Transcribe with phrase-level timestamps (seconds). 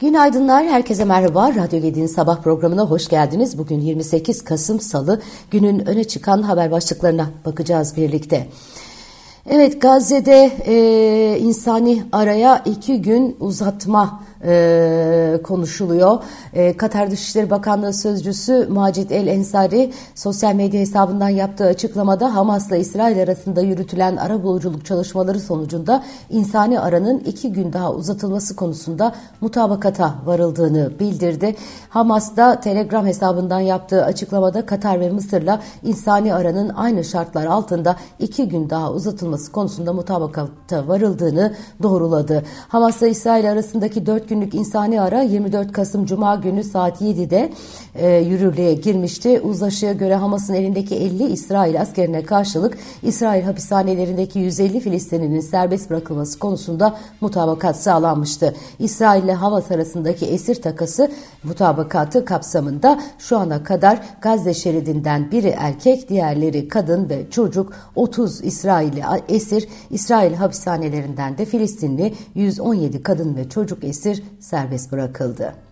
[0.00, 1.54] Günaydınlar, herkese merhaba.
[1.54, 3.58] Radyo Gedi'nin sabah programına hoş geldiniz.
[3.58, 8.46] Bugün 28 Kasım Salı, günün öne çıkan haber başlıklarına bakacağız birlikte.
[9.50, 16.22] Evet, Gazze'de e, insani araya iki gün uzatma e, konuşuluyor.
[16.52, 23.22] E, Katar Dışişleri Bakanlığı Sözcüsü Macit El Ensari sosyal medya hesabından yaptığı açıklamada Hamas'la İsrail
[23.22, 30.92] arasında yürütülen ara buluculuk çalışmaları sonucunda insani aranın iki gün daha uzatılması konusunda mutabakata varıldığını
[31.00, 31.56] bildirdi.
[31.88, 38.48] Hamas da Telegram hesabından yaptığı açıklamada Katar ve Mısır'la insani aranın aynı şartlar altında iki
[38.48, 42.42] gün daha uzatılması konusunda mutabakata varıldığını doğruladı.
[42.68, 47.52] Hamas'la İsrail arasındaki dört günlük insani ara 24 Kasım Cuma günü saat 7'de
[47.94, 49.40] e, yürürlüğe girmişti.
[49.40, 56.96] Uzlaşıya göre Hamas'ın elindeki 50 İsrail askerine karşılık İsrail hapishanelerindeki 150 Filistinlinin serbest bırakılması konusunda
[57.20, 58.54] mutabakat sağlanmıştı.
[58.78, 61.10] İsrail ile Hamas arasındaki esir takası
[61.42, 69.02] mutabakatı kapsamında şu ana kadar Gazze şeridinden biri erkek, diğerleri kadın ve çocuk 30 İsrailli
[69.28, 75.65] esir, İsrail hapishanelerinden de Filistinli 117 kadın ve çocuk esir serbest bırakıldı.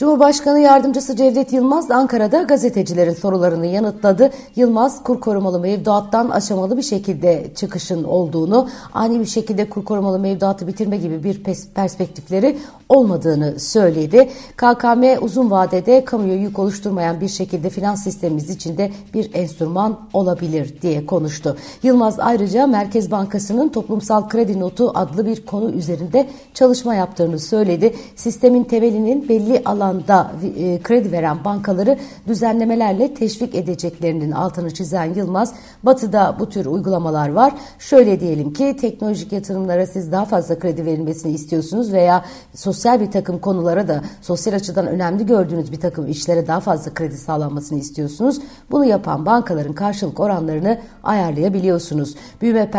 [0.00, 4.30] Cumhurbaşkanı Yardımcısı Cevdet Yılmaz Ankara'da gazetecilerin sorularını yanıtladı.
[4.56, 10.66] Yılmaz kur korumalı mevduattan aşamalı bir şekilde çıkışın olduğunu, ani bir şekilde kur korumalı mevduatı
[10.66, 11.42] bitirme gibi bir
[11.74, 14.30] perspektifleri olmadığını söyledi.
[14.56, 21.06] KKM uzun vadede kamuya yük oluşturmayan bir şekilde finans sistemimiz içinde bir enstrüman olabilir diye
[21.06, 21.56] konuştu.
[21.82, 27.94] Yılmaz ayrıca Merkez Bankası'nın toplumsal kredi notu adlı bir konu üzerinde çalışma yaptığını söyledi.
[28.16, 35.54] Sistemin temelinin belli alan alanda e, kredi veren bankaları düzenlemelerle teşvik edeceklerinin altını çizen Yılmaz,
[35.82, 37.52] Batı'da bu tür uygulamalar var.
[37.78, 42.24] Şöyle diyelim ki teknolojik yatırımlara siz daha fazla kredi verilmesini istiyorsunuz veya
[42.54, 47.16] sosyal bir takım konulara da sosyal açıdan önemli gördüğünüz bir takım işlere daha fazla kredi
[47.16, 48.40] sağlanmasını istiyorsunuz.
[48.70, 52.14] Bunu yapan bankaların karşılık oranlarını ayarlayabiliyorsunuz.
[52.42, 52.70] Büyüme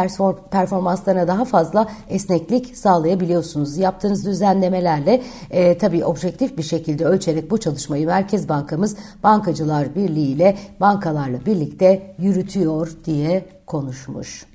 [0.51, 3.77] performanslarına daha fazla esneklik sağlayabiliyorsunuz.
[3.77, 5.21] Yaptığınız düzenlemelerle
[5.51, 11.45] e, tabii objektif bir şekilde şekilde ölçerek bu çalışmayı Merkez Bankamız Bankacılar Birliği ile bankalarla
[11.45, 14.45] birlikte yürütüyor diye konuşmuş.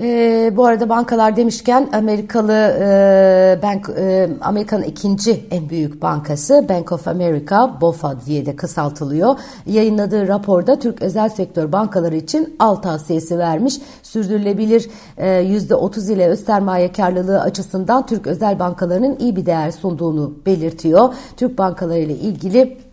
[0.00, 6.92] E, bu arada bankalar demişken Amerikalı e, bank e, Amerika'nın ikinci en büyük bankası Bank
[6.92, 9.36] of America BOFA diye de kısaltılıyor.
[9.66, 13.78] Yayınladığı raporda Türk özel sektör bankaları için al tavsiyesi vermiş.
[14.02, 20.34] Sürdürülebilir e, %30 ile öz sermaye karlılığı açısından Türk özel bankalarının iyi bir değer sunduğunu
[20.46, 21.14] belirtiyor.
[21.36, 22.85] Türk bankaları ile ilgili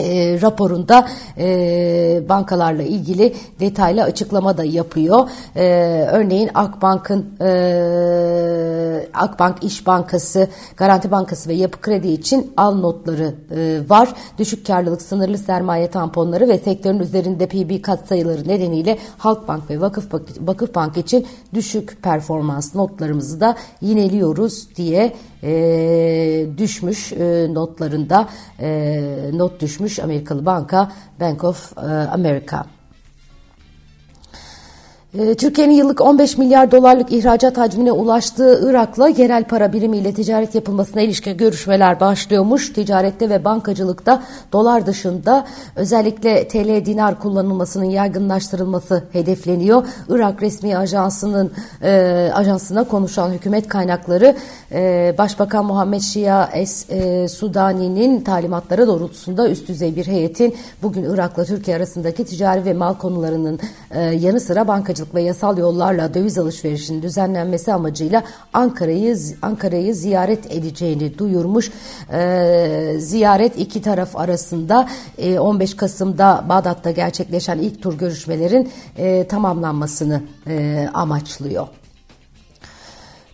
[0.00, 5.28] e, raporunda e, bankalarla ilgili detaylı açıklama da yapıyor.
[5.56, 5.64] E,
[6.12, 13.80] örneğin Akbank'ın e, Akbank İş Bankası, Garanti Bankası ve Yapı Kredi için al notları e,
[13.88, 14.14] var.
[14.38, 20.14] Düşük karlılık sınırlı sermaye tamponları ve sektörün üzerinde PB kat sayıları nedeniyle Halkbank ve Vakıf
[20.40, 25.12] Vakıfbank için düşük performans notlarımızı da yineliyoruz diye
[25.42, 28.28] e, düşmüş e, notlarında
[28.60, 32.79] e, not düşmüş Amerikalı banka Bank of e, America.
[35.18, 41.02] Ee, Türkiye'nin yıllık 15 milyar dolarlık ihracat hacmine ulaştığı Irak'la yerel para birimiyle ticaret yapılmasına
[41.02, 42.72] ilişkin görüşmeler başlıyormuş.
[42.72, 44.22] Ticarette ve bankacılıkta
[44.52, 49.86] dolar dışında özellikle TL dinar kullanılmasının yaygınlaştırılması hedefleniyor.
[50.08, 54.36] Irak resmi ajansının e, ajansına konuşan hükümet kaynakları
[54.72, 61.44] e, Başbakan Muhammed Şia Es e, Sudani'nin talimatları doğrultusunda üst düzey bir heyetin bugün Irak'la
[61.44, 63.60] Türkiye arasındaki ticari ve mal konularının
[63.90, 68.22] e, yanı sıra bankacılık bankacılık ve yasal yollarla döviz alışverişinin düzenlenmesi amacıyla
[68.52, 71.70] Ankara'yı Ankara'yı ziyaret edeceğini duyurmuş.
[72.12, 74.88] E, ziyaret iki taraf arasında
[75.18, 81.79] e, 15 Kasım'da Bağdat'ta gerçekleşen ilk tur görüşmelerin e, tamamlanmasını e, amaçlıyor.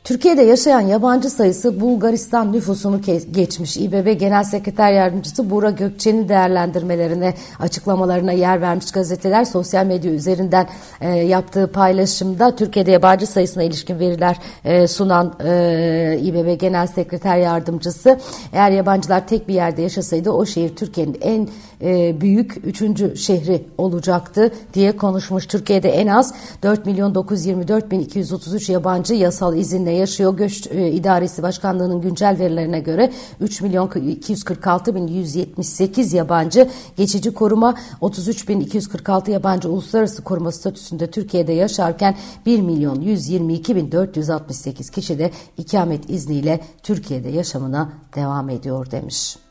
[0.07, 3.01] Türkiye'de yaşayan yabancı sayısı Bulgaristan nüfusunu
[3.31, 3.77] geçmiş.
[3.77, 10.67] İBB Genel Sekreter Yardımcısı Buğra Gökçe'nin değerlendirmelerine, açıklamalarına yer vermiş gazeteler sosyal medya üzerinden
[11.01, 18.19] e, yaptığı paylaşımda Türkiye'de yabancı sayısına ilişkin veriler e, sunan e, İBB Genel Sekreter Yardımcısı
[18.53, 21.49] eğer yabancılar tek bir yerde yaşasaydı o şehir Türkiye'nin en
[21.83, 25.47] e, büyük üçüncü şehri olacaktı diye konuşmuş.
[25.47, 30.37] Türkiye'de en az 4 milyon 924 bin 233 yabancı yasal izinle yaşıyor.
[30.37, 37.75] Göç e, İdaresi Başkanlığı'nın güncel verilerine göre 3 milyon 246 bin 178 yabancı geçici koruma
[38.01, 42.17] 33 bin 246 yabancı uluslararası koruma statüsünde Türkiye'de yaşarken
[42.47, 49.46] 1 milyon 122 bin 468 kişi de ikamet izniyle Türkiye'de yaşamına devam ediyor demiş.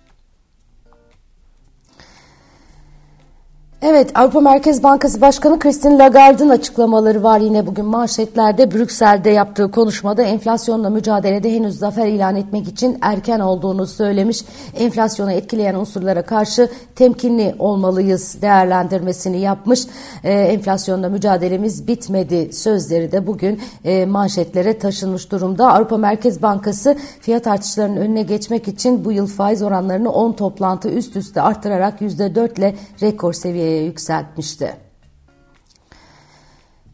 [3.88, 8.72] Evet Avrupa Merkez Bankası Başkanı Christine Lagarde'ın açıklamaları var yine bugün manşetlerde.
[8.72, 14.42] Brüksel'de yaptığı konuşmada enflasyonla mücadelede henüz zafer ilan etmek için erken olduğunu söylemiş.
[14.80, 19.82] Enflasyonu etkileyen unsurlara karşı temkinli olmalıyız değerlendirmesini yapmış.
[20.24, 25.74] Ee, enflasyonla mücadelemiz bitmedi sözleri de bugün e, manşetlere taşınmış durumda.
[25.74, 31.16] Avrupa Merkez Bankası fiyat artışlarının önüne geçmek için bu yıl faiz oranlarını 10 toplantı üst
[31.16, 34.85] üste arttırarak %4 ile rekor seviyeye yükseltmişti.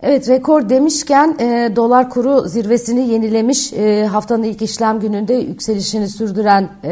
[0.03, 3.74] Evet rekor demişken e, dolar kuru zirvesini yenilemiş.
[3.74, 6.89] E, haftanın ilk işlem gününde yükselişini sürdüren e,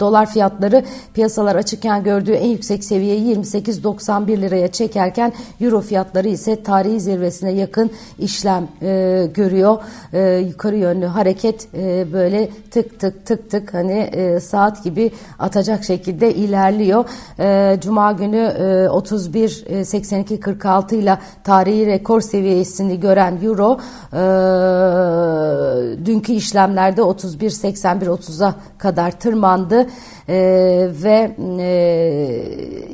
[0.00, 0.84] dolar fiyatları
[1.14, 7.90] piyasalar açıkken gördüğü en yüksek seviyeyi 28.91 liraya çekerken euro fiyatları ise tarihi zirvesine yakın
[8.18, 9.78] işlem e, görüyor.
[10.12, 15.84] E, yukarı yönlü hareket e, böyle tık tık tık tık hani e, saat gibi atacak
[15.84, 17.04] şekilde ilerliyor.
[17.38, 23.78] E, Cuma günü e, 31.82.46 ile tarihi rekor seviyesini gören euro
[24.12, 24.22] e,
[26.06, 29.86] dünkü işlemlerde 31.81-30'a kadar tırmandı
[30.28, 30.36] e,
[31.04, 31.68] ve e,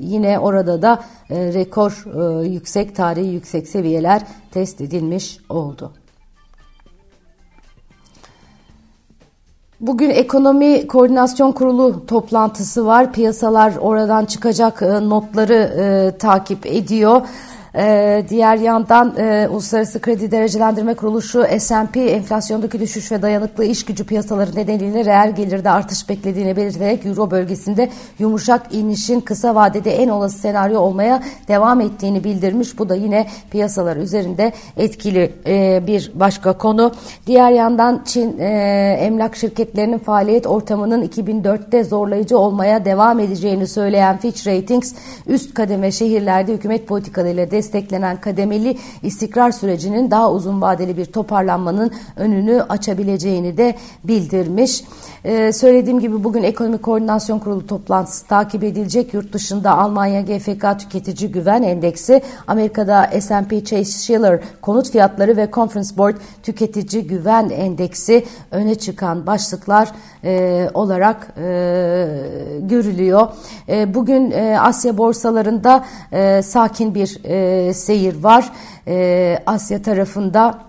[0.00, 2.04] yine orada da e, rekor
[2.42, 5.92] e, yüksek tarihi yüksek seviyeler test edilmiş oldu.
[9.80, 13.12] Bugün Ekonomi Koordinasyon Kurulu toplantısı var.
[13.12, 17.20] Piyasalar oradan çıkacak e, notları e, takip ediyor.
[17.76, 24.06] Ee, diğer yandan e, Uluslararası Kredi Derecelendirme Kuruluşu S&P enflasyondaki düşüş ve dayanıklı iş gücü
[24.06, 30.38] piyasaları nedeniyle reel gelirde artış beklediğini belirterek Euro bölgesinde yumuşak inişin kısa vadede en olası
[30.38, 32.78] senaryo olmaya devam ettiğini bildirmiş.
[32.78, 36.92] Bu da yine piyasalar üzerinde etkili e, bir başka konu.
[37.26, 38.48] Diğer yandan Çin e,
[39.00, 44.94] emlak şirketlerinin faaliyet ortamının 2004'te zorlayıcı olmaya devam edeceğini söyleyen Fitch Ratings
[45.26, 52.62] üst kademe şehirlerde hükümet politikalarıyla desteklenen kademeli istikrar sürecinin daha uzun vadeli bir toparlanmanın önünü
[52.68, 53.74] açabileceğini de
[54.04, 54.84] bildirmiş.
[55.24, 59.14] Ee, söylediğim gibi bugün Ekonomik Koordinasyon Kurulu toplantısı takip edilecek.
[59.14, 65.96] Yurt dışında Almanya GFK Tüketici Güven Endeksi, Amerika'da S&P Chase Shiller konut fiyatları ve Conference
[65.96, 69.88] Board Tüketici Güven Endeksi öne çıkan başlıklar
[70.24, 71.48] e, olarak e,
[72.60, 73.28] görülüyor.
[73.68, 77.38] E, bugün e, Asya borsalarında e, sakin bir e,
[77.74, 78.52] seyir var.
[78.86, 80.68] E, Asya tarafında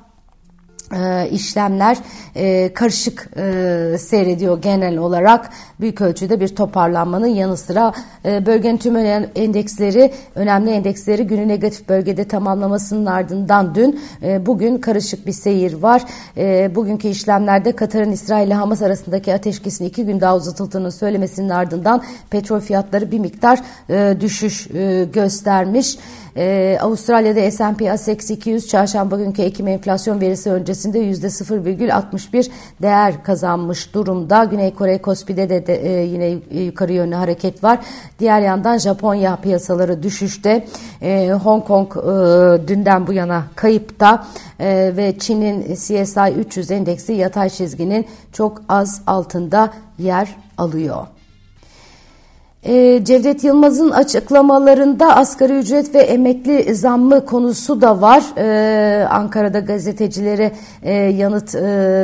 [0.95, 1.97] e, işlemler
[2.35, 5.49] e, karışık e, seyrediyor genel olarak
[5.79, 7.93] büyük ölçüde bir toparlanmanın yanı sıra
[8.25, 8.95] e, bölgenin tüm
[9.35, 16.03] endeksleri önemli endeksleri günü negatif bölgede tamamlamasının ardından dün e, bugün karışık bir seyir var.
[16.37, 22.03] E, bugünkü işlemlerde Katar'ın İsrail ile Hamas arasındaki ateşkesin iki gün daha uzatıldığını söylemesinin ardından
[22.29, 23.59] petrol fiyatları bir miktar
[23.89, 25.97] e, düşüş e, göstermiş.
[26.39, 32.49] Ee, Avustralya'da S&P ASX 200 çarşamba günkü Ekim enflasyon verisi öncesinde %0,61
[32.81, 34.43] değer kazanmış durumda.
[34.43, 37.79] Güney Kore Kospi'de de, de e, yine yukarı yönlü hareket var.
[38.19, 40.67] Diğer yandan Japonya piyasaları düşüşte.
[41.01, 44.27] E, Hong Kong e, dünden bu yana kayıpta
[44.59, 51.07] e, ve Çin'in CSI 300 endeksi yatay çizginin çok az altında yer alıyor.
[52.63, 58.23] E, Cevdet Yılmaz'ın açıklamalarında asgari ücret ve emekli zammı konusu da var.
[58.37, 60.51] E, Ankara'da gazetecilere
[60.83, 61.61] e, yanıt e,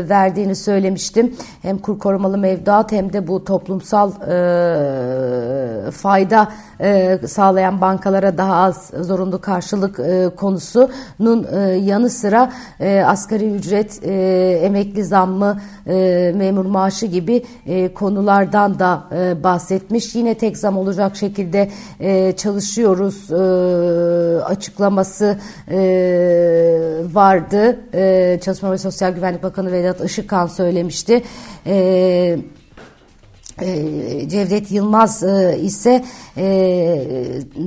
[0.09, 1.35] verdiğini söylemiştim.
[1.62, 6.47] Hem kur korumalı mevduat hem de bu toplumsal e, fayda
[6.81, 14.03] e, sağlayan bankalara daha az zorunlu karşılık e, konusunun e, yanı sıra e, asgari ücret,
[14.03, 14.13] e,
[14.63, 20.15] emekli zammı, e, memur maaşı gibi e, konulardan da e, bahsetmiş.
[20.15, 23.35] Yine tek zam olacak şekilde e, çalışıyoruz e,
[24.43, 25.37] açıklaması
[25.71, 25.77] e,
[27.13, 27.79] vardı.
[27.93, 31.23] E, Çalışma ve Sosyal Güvenlik Bakanı Vedat Işıkhan söylemişti.
[31.67, 32.37] E,
[34.27, 35.23] Cevdet Yılmaz
[35.61, 36.05] ise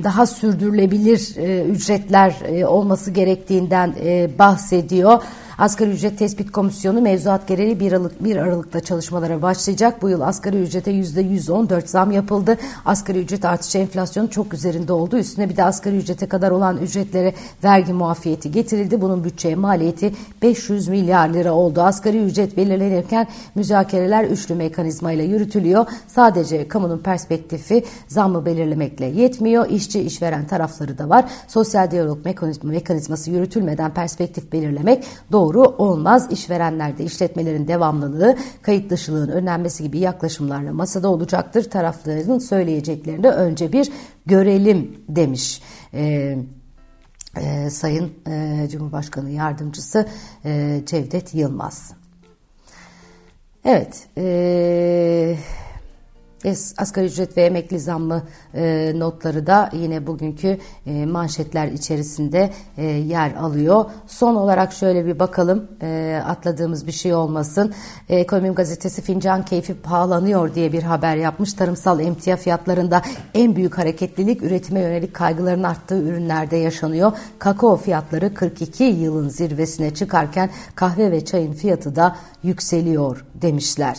[0.04, 1.20] daha sürdürülebilir
[1.70, 2.34] ücretler
[2.66, 3.94] olması gerektiğinden
[4.38, 5.22] bahsediyor.
[5.58, 10.02] Asgari ücret tespit komisyonu mevzuat gereği 1 Aralık 1 Aralık'ta çalışmalara başlayacak.
[10.02, 12.58] Bu yıl asgari ücrete %114 zam yapıldı.
[12.84, 15.16] Asgari ücret artışı enflasyonun çok üzerinde oldu.
[15.18, 17.34] Üstüne bir de asgari ücrete kadar olan ücretlere
[17.64, 19.00] vergi muafiyeti getirildi.
[19.00, 20.12] Bunun bütçeye maliyeti
[20.42, 21.80] 500 milyar lira oldu.
[21.80, 25.86] Asgari ücret belirlenirken müzakereler üçlü mekanizmayla yürütülüyor.
[26.06, 29.70] Sadece kamunun perspektifi zammı belirlemekle yetmiyor.
[29.70, 31.24] İşçi işveren tarafları da var.
[31.48, 32.18] Sosyal diyalog
[32.62, 36.28] mekanizması yürütülmeden perspektif belirlemek doğru olmaz.
[36.30, 41.70] İşverenler de işletmelerin devamlılığı, kayıt dışılığın önlenmesi gibi yaklaşımlarla masada olacaktır.
[41.70, 43.92] Tarafların söyleyeceklerini önce bir
[44.26, 45.62] görelim demiş.
[45.94, 46.38] Ee,
[47.36, 50.08] e, Sayın e, Cumhurbaşkanı Yardımcısı
[50.44, 51.92] e, Cevdet Yılmaz.
[53.64, 55.36] Evet, e,
[56.76, 58.22] asgari ücret ve emekli zammı
[58.54, 63.84] e, notları da yine bugünkü e, manşetler içerisinde e, yer alıyor.
[64.06, 67.74] Son olarak şöyle bir bakalım e, atladığımız bir şey olmasın.
[68.08, 71.54] E, Ekonomim gazetesi fincan keyfi pahalanıyor diye bir haber yapmış.
[71.54, 73.02] Tarımsal emtia fiyatlarında
[73.34, 77.12] en büyük hareketlilik üretime yönelik kaygıların arttığı ürünlerde yaşanıyor.
[77.38, 83.96] Kakao fiyatları 42 yılın zirvesine çıkarken kahve ve çayın fiyatı da yükseliyor demişler.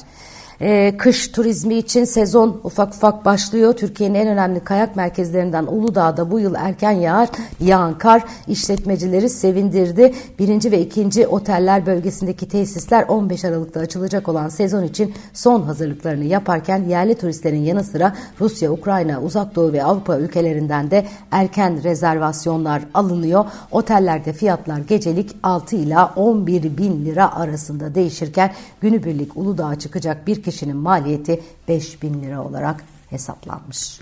[0.61, 3.73] Ee, kış turizmi için sezon ufak ufak başlıyor.
[3.73, 10.13] Türkiye'nin en önemli kayak merkezlerinden Uludağ'da bu yıl erken yağar, yağan kar işletmecileri sevindirdi.
[10.39, 16.83] Birinci ve ikinci oteller bölgesindeki tesisler 15 Aralık'ta açılacak olan sezon için son hazırlıklarını yaparken
[16.83, 23.45] yerli turistlerin yanı sıra Rusya, Ukrayna, Uzak Doğu ve Avrupa ülkelerinden de erken rezervasyonlar alınıyor.
[23.71, 28.51] Otellerde fiyatlar gecelik 6 ila 11 bin lira arasında değişirken
[28.81, 33.99] günübirlik Uludağ'a çıkacak bir kişinin maliyeti 5 bin lira olarak hesaplanmış.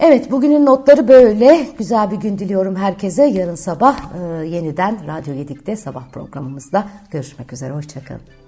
[0.00, 1.66] Evet bugünün notları böyle.
[1.78, 3.24] Güzel bir gün diliyorum herkese.
[3.24, 7.72] Yarın sabah e, yeniden Radyo 7'de sabah programımızda görüşmek üzere.
[7.72, 8.39] Hoşçakalın.